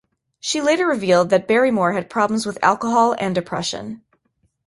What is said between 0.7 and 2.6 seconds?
revealed that Barrymore had problems with